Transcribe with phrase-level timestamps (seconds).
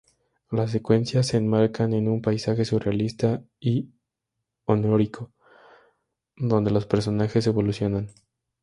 [0.49, 3.91] Las secuencias se enmarcan en un paisaje surrealista y
[4.65, 5.31] onírico
[6.35, 8.09] donde los personajes evolucionan.